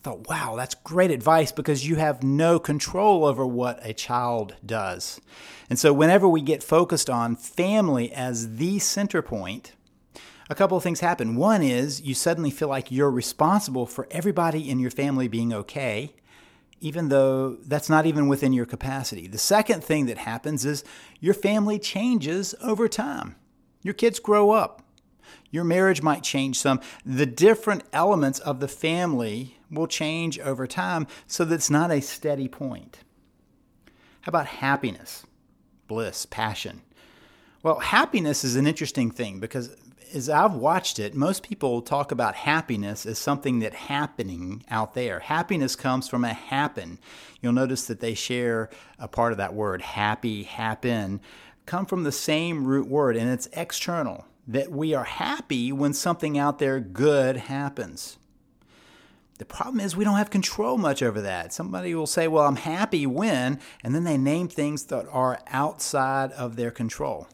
I 0.00 0.02
thought, 0.02 0.30
wow, 0.30 0.54
that's 0.56 0.74
great 0.76 1.10
advice 1.10 1.52
because 1.52 1.86
you 1.86 1.96
have 1.96 2.22
no 2.22 2.58
control 2.58 3.26
over 3.26 3.46
what 3.46 3.78
a 3.82 3.92
child 3.92 4.56
does. 4.64 5.20
And 5.68 5.78
so, 5.78 5.92
whenever 5.92 6.26
we 6.26 6.40
get 6.40 6.62
focused 6.62 7.10
on 7.10 7.36
family 7.36 8.10
as 8.10 8.56
the 8.56 8.78
center 8.78 9.20
point, 9.20 9.74
a 10.48 10.54
couple 10.54 10.78
of 10.78 10.82
things 10.82 11.00
happen. 11.00 11.36
One 11.36 11.62
is 11.62 12.00
you 12.00 12.14
suddenly 12.14 12.50
feel 12.50 12.68
like 12.68 12.90
you're 12.90 13.10
responsible 13.10 13.84
for 13.84 14.08
everybody 14.10 14.70
in 14.70 14.78
your 14.78 14.90
family 14.90 15.28
being 15.28 15.52
okay 15.52 16.14
even 16.82 17.10
though 17.10 17.58
that's 17.66 17.90
not 17.90 18.06
even 18.06 18.26
within 18.26 18.54
your 18.54 18.64
capacity. 18.64 19.26
The 19.26 19.36
second 19.36 19.84
thing 19.84 20.06
that 20.06 20.16
happens 20.16 20.64
is 20.64 20.82
your 21.20 21.34
family 21.34 21.78
changes 21.78 22.54
over 22.62 22.88
time. 22.88 23.36
Your 23.82 23.92
kids 23.92 24.18
grow 24.18 24.52
up. 24.52 24.80
Your 25.50 25.64
marriage 25.64 26.02
might 26.02 26.22
change 26.22 26.58
some. 26.58 26.80
The 27.04 27.26
different 27.26 27.84
elements 27.92 28.38
of 28.38 28.60
the 28.60 28.68
family 28.68 29.56
will 29.70 29.86
change 29.86 30.38
over 30.38 30.66
time 30.66 31.06
so 31.26 31.44
that 31.44 31.54
it's 31.54 31.70
not 31.70 31.90
a 31.90 32.00
steady 32.00 32.48
point. 32.48 32.98
How 34.22 34.30
about 34.30 34.46
happiness, 34.46 35.24
bliss, 35.88 36.26
passion? 36.26 36.82
Well, 37.62 37.80
happiness 37.80 38.44
is 38.44 38.56
an 38.56 38.66
interesting 38.66 39.10
thing 39.10 39.40
because 39.40 39.76
as 40.14 40.28
I've 40.28 40.54
watched 40.54 40.98
it, 40.98 41.14
most 41.14 41.42
people 41.42 41.82
talk 41.82 42.10
about 42.10 42.34
happiness 42.34 43.06
as 43.06 43.18
something 43.18 43.60
that 43.60 43.74
happening 43.74 44.64
out 44.68 44.94
there. 44.94 45.20
Happiness 45.20 45.76
comes 45.76 46.08
from 46.08 46.24
a 46.24 46.32
happen. 46.32 46.98
You'll 47.40 47.52
notice 47.52 47.86
that 47.86 48.00
they 48.00 48.14
share 48.14 48.70
a 48.98 49.08
part 49.08 49.32
of 49.32 49.38
that 49.38 49.54
word, 49.54 49.82
happy, 49.82 50.42
happen, 50.42 51.20
come 51.66 51.86
from 51.86 52.02
the 52.02 52.12
same 52.12 52.64
root 52.64 52.88
word, 52.88 53.16
and 53.16 53.30
it's 53.30 53.48
external. 53.52 54.26
That 54.46 54.70
we 54.70 54.94
are 54.94 55.04
happy 55.04 55.70
when 55.70 55.92
something 55.92 56.38
out 56.38 56.58
there 56.58 56.80
good 56.80 57.36
happens. 57.36 58.18
The 59.38 59.46
problem 59.46 59.80
is 59.80 59.96
we 59.96 60.04
don't 60.04 60.16
have 60.18 60.28
control 60.28 60.76
much 60.76 61.02
over 61.02 61.22
that. 61.22 61.52
Somebody 61.52 61.94
will 61.94 62.06
say, 62.06 62.28
Well, 62.28 62.46
I'm 62.46 62.56
happy 62.56 63.06
when, 63.06 63.58
and 63.82 63.94
then 63.94 64.04
they 64.04 64.18
name 64.18 64.48
things 64.48 64.84
that 64.84 65.06
are 65.10 65.40
outside 65.46 66.32
of 66.32 66.56
their 66.56 66.70
control. 66.70 67.26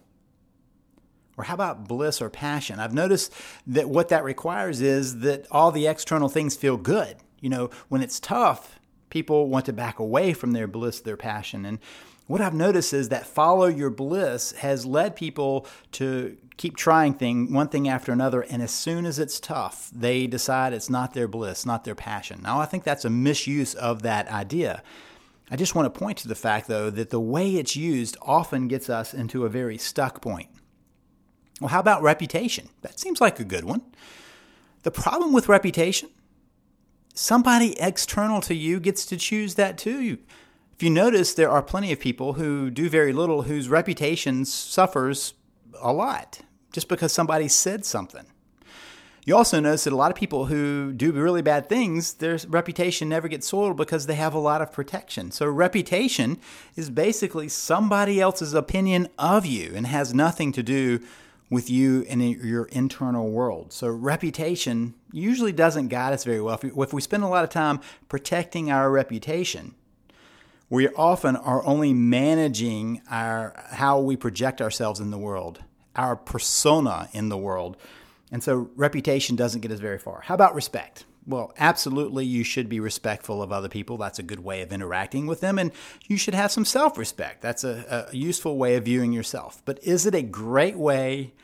Or 1.36 1.44
how 1.44 1.54
about 1.54 1.88
bliss 1.88 2.22
or 2.22 2.30
passion? 2.30 2.78
I've 2.78 2.94
noticed 2.94 3.32
that 3.66 3.88
what 3.88 4.08
that 4.08 4.24
requires 4.24 4.80
is 4.80 5.20
that 5.20 5.46
all 5.50 5.70
the 5.70 5.86
external 5.86 6.28
things 6.28 6.56
feel 6.56 6.76
good. 6.76 7.16
You 7.40 7.50
know, 7.50 7.70
when 7.88 8.02
it's 8.02 8.20
tough, 8.20 8.78
people 9.10 9.48
want 9.48 9.66
to 9.66 9.72
back 9.72 9.98
away 9.98 10.32
from 10.32 10.52
their 10.52 10.66
bliss, 10.66 11.00
their 11.00 11.16
passion. 11.16 11.66
And 11.66 11.78
what 12.26 12.40
I've 12.40 12.54
noticed 12.54 12.92
is 12.92 13.08
that 13.10 13.26
follow 13.26 13.66
your 13.66 13.90
bliss 13.90 14.52
has 14.52 14.84
led 14.84 15.16
people 15.16 15.66
to 15.92 16.36
keep 16.56 16.76
trying 16.76 17.14
thing 17.14 17.52
one 17.52 17.68
thing 17.68 17.88
after 17.88 18.12
another 18.12 18.40
and 18.40 18.62
as 18.62 18.70
soon 18.70 19.04
as 19.04 19.18
it's 19.18 19.38
tough 19.38 19.90
they 19.94 20.26
decide 20.26 20.72
it's 20.72 20.88
not 20.88 21.12
their 21.12 21.28
bliss 21.28 21.66
not 21.66 21.84
their 21.84 21.94
passion 21.94 22.40
now 22.42 22.58
i 22.58 22.64
think 22.64 22.82
that's 22.82 23.04
a 23.04 23.10
misuse 23.10 23.74
of 23.74 24.00
that 24.00 24.26
idea 24.28 24.82
I 25.50 25.56
just 25.56 25.74
want 25.74 25.92
to 25.92 25.98
point 25.98 26.18
to 26.18 26.28
the 26.28 26.34
fact, 26.34 26.66
though, 26.66 26.90
that 26.90 27.10
the 27.10 27.20
way 27.20 27.50
it's 27.54 27.76
used 27.76 28.16
often 28.22 28.66
gets 28.66 28.90
us 28.90 29.14
into 29.14 29.44
a 29.44 29.48
very 29.48 29.78
stuck 29.78 30.20
point. 30.20 30.48
Well, 31.60 31.68
how 31.68 31.80
about 31.80 32.02
reputation? 32.02 32.68
That 32.82 32.98
seems 32.98 33.20
like 33.20 33.38
a 33.38 33.44
good 33.44 33.64
one. 33.64 33.82
The 34.82 34.90
problem 34.90 35.32
with 35.32 35.48
reputation, 35.48 36.10
somebody 37.14 37.78
external 37.80 38.40
to 38.42 38.54
you 38.54 38.80
gets 38.80 39.06
to 39.06 39.16
choose 39.16 39.54
that 39.54 39.78
too. 39.78 40.18
If 40.76 40.82
you 40.82 40.90
notice, 40.90 41.32
there 41.32 41.50
are 41.50 41.62
plenty 41.62 41.90
of 41.90 41.98
people 41.98 42.34
who 42.34 42.70
do 42.70 42.90
very 42.90 43.14
little 43.14 43.42
whose 43.42 43.70
reputation 43.70 44.44
suffers 44.44 45.32
a 45.80 45.90
lot 45.90 46.40
just 46.70 46.86
because 46.86 47.14
somebody 47.14 47.48
said 47.48 47.86
something. 47.86 48.26
You 49.24 49.34
also 49.34 49.58
notice 49.58 49.84
that 49.84 49.94
a 49.94 49.96
lot 49.96 50.10
of 50.10 50.18
people 50.18 50.44
who 50.44 50.92
do 50.92 51.12
really 51.12 51.40
bad 51.40 51.70
things, 51.70 52.12
their 52.12 52.38
reputation 52.46 53.08
never 53.08 53.26
gets 53.26 53.48
soiled 53.48 53.78
because 53.78 54.04
they 54.04 54.16
have 54.16 54.34
a 54.34 54.38
lot 54.38 54.60
of 54.60 54.70
protection. 54.70 55.30
So, 55.30 55.46
reputation 55.46 56.38
is 56.76 56.90
basically 56.90 57.48
somebody 57.48 58.20
else's 58.20 58.52
opinion 58.52 59.08
of 59.18 59.46
you 59.46 59.72
and 59.74 59.86
has 59.86 60.12
nothing 60.12 60.52
to 60.52 60.62
do 60.62 61.00
with 61.48 61.70
you 61.70 62.04
and 62.10 62.22
your 62.22 62.66
internal 62.66 63.30
world. 63.30 63.72
So, 63.72 63.88
reputation 63.88 64.92
usually 65.10 65.52
doesn't 65.52 65.88
guide 65.88 66.12
us 66.12 66.22
very 66.22 66.42
well. 66.42 66.60
If 66.62 66.92
we, 66.92 67.00
spend 67.00 67.22
a 67.22 67.28
lot 67.28 67.44
of 67.44 67.50
time 67.50 67.80
protecting 68.10 68.70
our 68.70 68.90
reputation, 68.90 69.74
we 70.68 70.88
often 70.88 71.36
are 71.36 71.64
only 71.64 71.92
managing 71.92 73.02
our 73.10 73.64
how 73.70 74.00
we 74.00 74.16
project 74.16 74.60
ourselves 74.60 75.00
in 75.00 75.10
the 75.10 75.18
world, 75.18 75.62
our 75.94 76.16
persona 76.16 77.08
in 77.12 77.28
the 77.28 77.38
world 77.38 77.76
and 78.32 78.42
so 78.42 78.70
reputation 78.76 79.36
doesn't 79.36 79.60
get 79.60 79.70
us 79.70 79.80
very 79.80 79.98
far. 79.98 80.20
How 80.22 80.34
about 80.34 80.54
respect? 80.54 81.04
Well, 81.26 81.52
absolutely, 81.58 82.24
you 82.24 82.44
should 82.44 82.68
be 82.68 82.78
respectful 82.78 83.42
of 83.42 83.50
other 83.50 83.68
people. 83.68 83.96
That's 83.96 84.18
a 84.18 84.24
good 84.24 84.44
way 84.44 84.62
of 84.62 84.72
interacting 84.72 85.26
with 85.26 85.40
them. 85.40 85.58
And 85.58 85.72
you 86.06 86.16
should 86.16 86.34
have 86.34 86.52
some 86.52 86.64
self 86.64 86.98
respect. 86.98 87.42
That's 87.42 87.64
a, 87.64 88.06
a, 88.10 88.16
useful 88.16 88.58
way 88.58 88.76
of 88.76 88.84
viewing 88.84 89.12
yourself. 89.12 89.60
But 89.64 89.82
is 89.82 90.06
it 90.06 90.14
a 90.14 90.22
great 90.22 90.76
way 90.76 91.34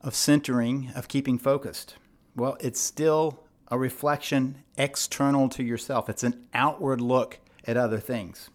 of 0.00 0.14
centering, 0.14 0.90
of 0.94 1.08
keeping 1.08 1.38
focused? 1.38 1.96
Well, 2.34 2.56
it's 2.60 2.80
still 2.80 3.42
a 3.70 3.78
reflection 3.78 4.62
external 4.78 5.50
to 5.50 5.62
yourself, 5.62 6.08
it's 6.08 6.24
an 6.24 6.46
outward 6.54 7.00
look 7.00 7.38
at 7.66 7.76
other 7.76 7.98
things. 7.98 8.48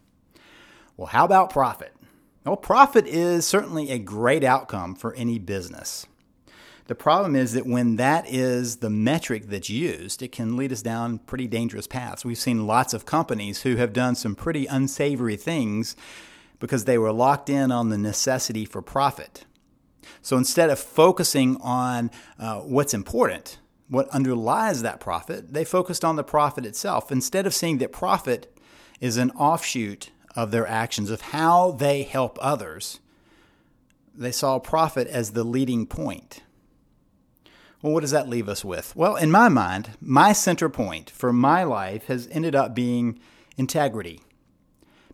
Well, 0.98 1.08
how 1.08 1.26
about 1.26 1.50
profit? 1.50 1.94
Well, 2.46 2.56
profit 2.56 3.08
is 3.08 3.48
certainly 3.48 3.90
a 3.90 3.98
great 3.98 4.44
outcome 4.44 4.96
for 4.96 5.16
any 5.16 5.40
business. 5.40 6.06
The 6.88 6.96
problem 6.96 7.36
is 7.36 7.54
that 7.54 7.66
when 7.66 7.96
that 7.96 8.26
is 8.28 8.78
the 8.78 8.90
metric 8.90 9.48
that's 9.48 9.70
used, 9.70 10.22
it 10.22 10.34
can 10.34 10.58
lead 10.58 10.74
us 10.74 10.82
down 10.82 11.20
pretty 11.20 11.48
dangerous 11.48 11.88
paths. 11.88 12.26
We've 12.26 12.38
seen 12.38 12.68
lots 12.68 12.94
of 12.94 13.06
companies 13.06 13.62
who 13.62 13.78
have 13.78 13.94
done 13.94 14.16
some 14.16 14.36
pretty 14.36 14.66
unsavory 14.66 15.38
things 15.38 15.96
because 16.60 16.84
they 16.84 16.98
were 16.98 17.14
locked 17.14 17.50
in 17.50 17.72
on 17.72 17.90
the 17.90 17.98
necessity 17.98 18.66
for 18.66 18.82
profit. 18.82 19.46
So 20.22 20.38
instead 20.38 20.70
of 20.70 20.78
focusing 20.78 21.58
on 21.62 22.12
uh, 22.38 22.60
what's 22.60 22.94
important, 22.94 23.60
what 23.88 24.10
underlies 24.10 24.82
that 24.82 25.00
profit, 25.00 25.54
they 25.54 25.64
focused 25.64 26.04
on 26.04 26.18
the 26.18 26.24
profit 26.24 26.66
itself 26.66 27.12
instead 27.12 27.48
of 27.48 27.54
seeing 27.54 27.78
that 27.78 27.94
profit 27.94 28.54
is 29.00 29.16
an 29.16 29.32
offshoot 29.32 30.12
of 30.36 30.52
their 30.52 30.68
actions, 30.68 31.10
of 31.10 31.22
how 31.22 31.72
they 31.72 32.04
help 32.04 32.38
others. 32.42 33.00
They 34.16 34.32
saw 34.32 34.60
profit 34.60 35.08
as 35.08 35.32
the 35.32 35.44
leading 35.44 35.86
point. 35.86 36.42
Well, 37.82 37.94
what 37.94 38.02
does 38.02 38.12
that 38.12 38.30
leave 38.30 38.48
us 38.48 38.64
with? 38.64 38.96
Well, 38.96 39.16
in 39.16 39.30
my 39.30 39.50
mind, 39.50 39.98
my 40.00 40.32
center 40.32 40.70
point 40.70 41.10
for 41.10 41.34
my 41.34 41.64
life 41.64 42.06
has 42.06 42.30
ended 42.32 42.56
up 42.56 42.74
being 42.74 43.20
integrity. 43.58 44.22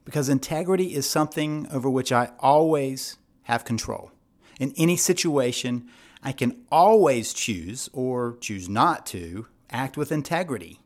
Because 0.05 0.29
integrity 0.29 0.93
is 0.93 1.09
something 1.09 1.67
over 1.71 1.89
which 1.89 2.11
I 2.11 2.31
always 2.39 3.17
have 3.43 3.65
control. 3.65 4.11
In 4.59 4.73
any 4.77 4.97
situation, 4.97 5.89
I 6.21 6.31
can 6.31 6.63
always 6.71 7.33
choose 7.33 7.89
or 7.93 8.38
choose 8.39 8.67
not 8.67 9.05
to 9.07 9.47
act 9.71 9.97
with 9.97 10.11
integrity. 10.11 10.79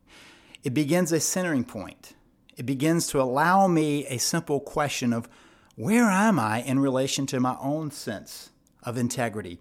It 0.63 0.73
begins 0.73 1.11
a 1.11 1.19
centering 1.19 1.63
point. 1.63 2.13
It 2.55 2.65
begins 2.65 3.07
to 3.07 3.21
allow 3.21 3.67
me 3.67 4.05
a 4.07 4.17
simple 4.17 4.59
question 4.59 5.13
of 5.13 5.27
where 5.75 6.05
am 6.05 6.39
I 6.39 6.61
in 6.61 6.79
relation 6.79 7.25
to 7.27 7.39
my 7.39 7.57
own 7.59 7.91
sense 7.91 8.51
of 8.83 8.97
integrity? 8.97 9.59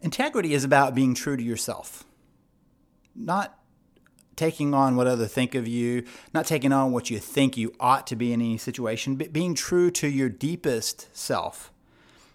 Integrity 0.00 0.54
is 0.54 0.62
about 0.62 0.94
being 0.94 1.14
true 1.14 1.36
to 1.36 1.42
yourself, 1.42 2.04
not 3.16 3.58
taking 4.36 4.72
on 4.72 4.94
what 4.94 5.08
others 5.08 5.32
think 5.32 5.56
of 5.56 5.66
you, 5.66 6.04
not 6.32 6.46
taking 6.46 6.72
on 6.72 6.92
what 6.92 7.10
you 7.10 7.18
think 7.18 7.56
you 7.56 7.74
ought 7.80 8.06
to 8.06 8.14
be 8.14 8.32
in 8.32 8.40
any 8.40 8.56
situation, 8.56 9.16
but 9.16 9.32
being 9.32 9.54
true 9.54 9.90
to 9.90 10.06
your 10.06 10.28
deepest 10.28 11.08
self. 11.16 11.72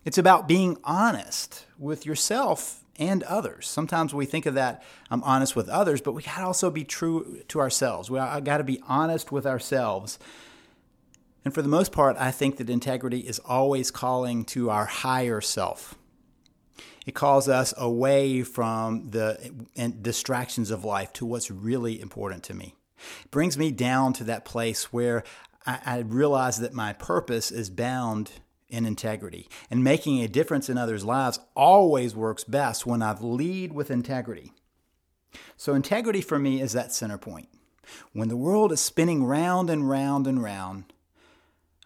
It's 0.03 0.17
about 0.17 0.47
being 0.47 0.77
honest 0.83 1.65
with 1.79 2.05
yourself 2.05 2.82
and 2.99 3.23
others. 3.23 3.67
Sometimes 3.67 4.13
we 4.13 4.25
think 4.25 4.45
of 4.45 4.53
that, 4.53 4.83
I'm 5.09 5.23
honest 5.23 5.55
with 5.55 5.69
others, 5.69 6.01
but 6.01 6.13
we 6.13 6.21
got 6.21 6.37
to 6.37 6.45
also 6.45 6.69
be 6.69 6.83
true 6.83 7.41
to 7.47 7.59
ourselves. 7.59 8.09
We 8.09 8.17
got 8.19 8.57
to 8.57 8.63
be 8.63 8.81
honest 8.87 9.31
with 9.31 9.45
ourselves. 9.45 10.19
And 11.45 11.53
for 11.53 11.61
the 11.61 11.69
most 11.69 11.91
part, 11.91 12.15
I 12.17 12.31
think 12.31 12.57
that 12.57 12.69
integrity 12.69 13.19
is 13.19 13.39
always 13.39 13.91
calling 13.91 14.45
to 14.45 14.69
our 14.69 14.85
higher 14.85 15.41
self. 15.41 15.95
It 17.05 17.15
calls 17.15 17.49
us 17.49 17.73
away 17.77 18.43
from 18.43 19.09
the 19.09 19.51
distractions 20.01 20.71
of 20.71 20.85
life 20.85 21.11
to 21.13 21.25
what's 21.25 21.51
really 21.51 21.99
important 21.99 22.43
to 22.43 22.53
me. 22.53 22.75
It 23.25 23.31
brings 23.31 23.57
me 23.57 23.71
down 23.71 24.13
to 24.13 24.23
that 24.25 24.45
place 24.45 24.93
where 24.93 25.23
I, 25.65 25.79
I 25.85 25.97
realize 25.99 26.59
that 26.59 26.73
my 26.73 26.93
purpose 26.93 27.51
is 27.51 27.69
bound 27.69 28.31
in 28.73 28.85
integrity. 28.85 29.47
And 29.69 29.83
making 29.83 30.21
a 30.21 30.27
difference 30.27 30.67
in 30.67 30.77
others' 30.77 31.05
lives 31.05 31.39
always 31.55 32.15
works 32.15 32.43
best 32.43 32.85
when 32.85 33.01
I 33.01 33.13
lead 33.13 33.71
with 33.71 33.91
integrity. 33.91 34.51
So, 35.55 35.73
integrity 35.73 36.21
for 36.21 36.39
me 36.39 36.61
is 36.61 36.73
that 36.73 36.93
center 36.93 37.17
point. 37.17 37.47
When 38.11 38.29
the 38.29 38.37
world 38.37 38.71
is 38.71 38.81
spinning 38.81 39.23
round 39.23 39.69
and 39.69 39.89
round 39.89 40.25
and 40.25 40.41
round, 40.41 40.85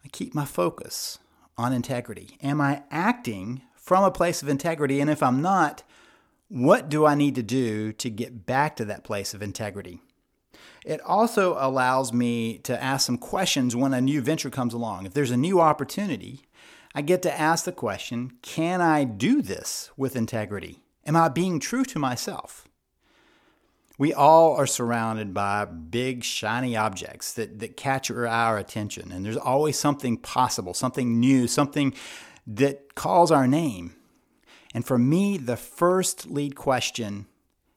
I 0.03 0.08
keep 0.10 0.34
my 0.34 0.46
focus 0.46 1.20
on 1.58 1.74
integrity. 1.74 2.38
Am 2.41 2.62
I 2.62 2.84
acting 2.89 3.62
from 3.75 4.03
a 4.03 4.12
place 4.12 4.41
of 4.41 4.50
integrity? 4.50 5.01
And 5.01 5.10
if 5.10 5.22
I'm 5.22 5.41
not, 5.41 5.84
what 6.50 6.88
do 6.88 7.06
I 7.06 7.15
need 7.15 7.36
to 7.36 7.44
do 7.44 7.91
to 7.94 8.10
get 8.10 8.46
back 8.46 8.75
to 8.77 8.86
that 8.86 9.03
place 9.03 9.34
of 9.34 9.41
integrity? 9.41 10.01
It 10.86 11.01
also 11.01 11.58
allows 11.60 12.13
me 12.13 12.60
to 12.60 12.82
ask 12.82 13.06
some 13.06 13.17
questions 13.17 13.75
when 13.75 13.94
a 13.94 14.00
new 14.00 14.22
venture 14.22 14.50
comes 14.50 14.74
along. 14.74 15.06
If 15.06 15.13
there's 15.13 15.32
a 15.32 15.38
new 15.38 15.60
opportunity, 15.60 16.46
I 16.97 17.01
get 17.01 17.21
to 17.21 17.39
ask 17.39 17.63
the 17.65 17.71
question 17.71 18.39
can 18.41 18.81
I 18.81 19.03
do 19.03 19.43
this 19.43 19.91
with 19.95 20.15
integrity? 20.15 20.81
Am 21.05 21.15
I 21.15 21.29
being 21.29 21.59
true 21.59 21.85
to 21.85 21.99
myself? 21.99 22.67
We 23.99 24.15
all 24.15 24.55
are 24.55 24.65
surrounded 24.65 25.31
by 25.31 25.65
big, 25.65 26.23
shiny 26.23 26.75
objects 26.75 27.33
that, 27.35 27.59
that 27.59 27.77
catch 27.77 28.09
our 28.09 28.57
attention, 28.57 29.11
and 29.11 29.23
there's 29.23 29.37
always 29.37 29.77
something 29.77 30.17
possible, 30.17 30.73
something 30.73 31.19
new, 31.19 31.47
something 31.47 31.93
that 32.47 32.95
calls 32.95 33.29
our 33.29 33.45
name. 33.45 33.95
And 34.73 34.83
for 34.83 34.97
me, 34.97 35.37
the 35.37 35.55
first 35.55 36.25
lead 36.25 36.55
question 36.55 37.27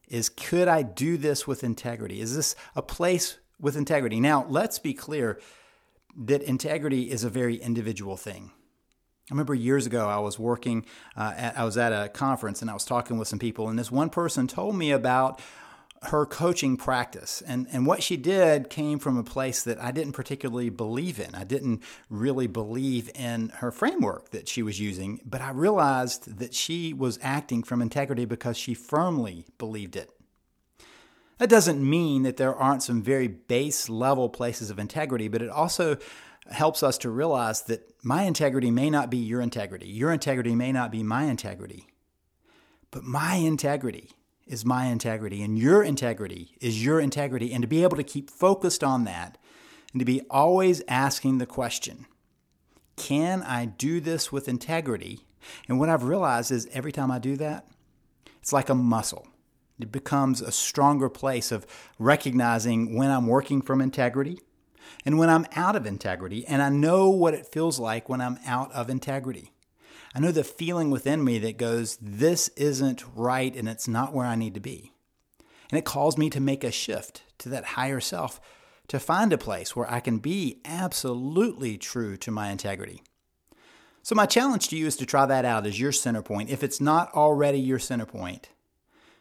is 0.08 0.30
could 0.30 0.66
I 0.66 0.80
do 0.80 1.18
this 1.18 1.46
with 1.46 1.62
integrity? 1.62 2.22
Is 2.22 2.34
this 2.34 2.56
a 2.74 2.80
place 2.80 3.36
with 3.60 3.76
integrity? 3.76 4.18
Now, 4.18 4.46
let's 4.48 4.78
be 4.78 4.94
clear 4.94 5.38
that 6.16 6.40
integrity 6.40 7.10
is 7.10 7.22
a 7.22 7.28
very 7.28 7.56
individual 7.56 8.16
thing. 8.16 8.52
I 9.30 9.34
remember 9.34 9.54
years 9.54 9.86
ago 9.86 10.08
I 10.08 10.18
was 10.18 10.38
working, 10.38 10.84
uh, 11.16 11.32
at, 11.36 11.58
I 11.58 11.64
was 11.64 11.76
at 11.76 11.92
a 11.92 12.08
conference 12.08 12.62
and 12.62 12.70
I 12.70 12.74
was 12.74 12.84
talking 12.84 13.16
with 13.16 13.28
some 13.28 13.38
people, 13.38 13.68
and 13.68 13.78
this 13.78 13.90
one 13.90 14.10
person 14.10 14.46
told 14.46 14.74
me 14.74 14.90
about 14.90 15.40
her 16.04 16.24
coaching 16.24 16.76
practice. 16.76 17.42
And, 17.46 17.66
and 17.70 17.86
what 17.86 18.02
she 18.02 18.16
did 18.16 18.70
came 18.70 18.98
from 18.98 19.18
a 19.18 19.22
place 19.22 19.62
that 19.64 19.78
I 19.80 19.90
didn't 19.90 20.14
particularly 20.14 20.70
believe 20.70 21.20
in. 21.20 21.34
I 21.34 21.44
didn't 21.44 21.82
really 22.08 22.46
believe 22.46 23.10
in 23.14 23.50
her 23.56 23.70
framework 23.70 24.30
that 24.30 24.48
she 24.48 24.62
was 24.62 24.80
using, 24.80 25.20
but 25.24 25.42
I 25.42 25.50
realized 25.50 26.38
that 26.38 26.54
she 26.54 26.94
was 26.94 27.18
acting 27.22 27.62
from 27.62 27.82
integrity 27.82 28.24
because 28.24 28.56
she 28.56 28.72
firmly 28.72 29.44
believed 29.58 29.94
it. 29.94 30.10
That 31.36 31.50
doesn't 31.50 31.88
mean 31.88 32.22
that 32.22 32.36
there 32.36 32.54
aren't 32.54 32.82
some 32.82 33.02
very 33.02 33.28
base 33.28 33.88
level 33.88 34.28
places 34.28 34.70
of 34.70 34.78
integrity, 34.78 35.28
but 35.28 35.42
it 35.42 35.48
also 35.50 35.96
helps 36.50 36.82
us 36.82 36.98
to 36.98 37.10
realize 37.10 37.62
that 37.62 37.92
my 38.02 38.22
integrity 38.22 38.70
may 38.70 38.90
not 38.90 39.10
be 39.10 39.18
your 39.18 39.40
integrity. 39.40 39.88
Your 39.88 40.12
integrity 40.12 40.54
may 40.54 40.72
not 40.72 40.90
be 40.90 41.02
my 41.02 41.24
integrity. 41.24 41.86
But 42.90 43.04
my 43.04 43.36
integrity 43.36 44.10
is 44.46 44.64
my 44.64 44.86
integrity, 44.86 45.42
and 45.42 45.56
your 45.56 45.82
integrity 45.82 46.56
is 46.60 46.84
your 46.84 46.98
integrity. 46.98 47.52
And 47.52 47.62
to 47.62 47.68
be 47.68 47.84
able 47.84 47.96
to 47.96 48.02
keep 48.02 48.28
focused 48.28 48.82
on 48.82 49.04
that 49.04 49.38
and 49.92 50.00
to 50.00 50.04
be 50.04 50.22
always 50.28 50.82
asking 50.88 51.38
the 51.38 51.46
question 51.46 52.06
can 52.96 53.42
I 53.42 53.64
do 53.64 53.98
this 53.98 54.30
with 54.30 54.46
integrity? 54.46 55.24
And 55.68 55.80
what 55.80 55.88
I've 55.88 56.04
realized 56.04 56.50
is 56.50 56.68
every 56.70 56.92
time 56.92 57.10
I 57.10 57.18
do 57.18 57.34
that, 57.38 57.66
it's 58.40 58.52
like 58.52 58.68
a 58.68 58.74
muscle. 58.74 59.26
It 59.80 59.90
becomes 59.90 60.42
a 60.42 60.52
stronger 60.52 61.08
place 61.08 61.50
of 61.50 61.66
recognizing 61.98 62.94
when 62.94 63.10
I'm 63.10 63.26
working 63.26 63.62
from 63.62 63.80
integrity, 63.80 64.38
and 65.04 65.18
when 65.18 65.30
I'm 65.30 65.46
out 65.56 65.76
of 65.76 65.86
integrity, 65.86 66.46
and 66.46 66.62
I 66.62 66.68
know 66.68 67.10
what 67.10 67.34
it 67.34 67.46
feels 67.46 67.78
like 67.78 68.08
when 68.08 68.20
I'm 68.20 68.38
out 68.46 68.72
of 68.72 68.90
integrity. 68.90 69.52
I 70.14 70.20
know 70.20 70.32
the 70.32 70.44
feeling 70.44 70.90
within 70.90 71.22
me 71.24 71.38
that 71.38 71.56
goes, 71.56 71.96
This 72.00 72.48
isn't 72.56 73.04
right 73.14 73.54
and 73.54 73.68
it's 73.68 73.88
not 73.88 74.12
where 74.12 74.26
I 74.26 74.34
need 74.34 74.54
to 74.54 74.60
be. 74.60 74.92
And 75.70 75.78
it 75.78 75.84
calls 75.84 76.18
me 76.18 76.30
to 76.30 76.40
make 76.40 76.64
a 76.64 76.72
shift 76.72 77.22
to 77.38 77.48
that 77.50 77.64
higher 77.64 78.00
self, 78.00 78.40
to 78.88 78.98
find 78.98 79.32
a 79.32 79.38
place 79.38 79.76
where 79.76 79.90
I 79.90 80.00
can 80.00 80.18
be 80.18 80.60
absolutely 80.64 81.78
true 81.78 82.16
to 82.18 82.30
my 82.32 82.50
integrity. 82.50 83.02
So, 84.02 84.14
my 84.14 84.26
challenge 84.26 84.68
to 84.68 84.76
you 84.76 84.86
is 84.86 84.96
to 84.96 85.06
try 85.06 85.26
that 85.26 85.44
out 85.44 85.66
as 85.66 85.78
your 85.78 85.92
center 85.92 86.22
point, 86.22 86.50
if 86.50 86.64
it's 86.64 86.80
not 86.80 87.12
already 87.12 87.60
your 87.60 87.78
center 87.78 88.06
point. 88.06 88.48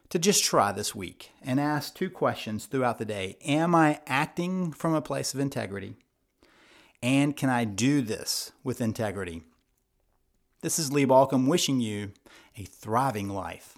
To 0.10 0.18
just 0.18 0.44
try 0.44 0.72
this 0.72 0.96
week 0.96 1.30
and 1.44 1.60
ask 1.60 1.94
two 1.94 2.10
questions 2.10 2.66
throughout 2.66 2.98
the 2.98 3.06
day 3.06 3.38
Am 3.46 3.76
I 3.76 4.00
acting 4.08 4.72
from 4.72 4.96
a 4.96 5.04
place 5.04 5.36
of 5.36 5.40
integrity? 5.40 5.98
And 7.04 7.38
can 7.38 7.50
I 7.52 7.64
do 7.64 8.02
this 8.02 8.52
with 8.64 8.82
integrity? 8.82 9.44
This 10.62 10.80
is 10.80 10.92
Lee 10.92 11.06
Baucom 11.06 11.48
wishing 11.48 11.80
you 11.80 12.12
a 12.58 12.64
thriving 12.64 13.30
life. 13.30 13.78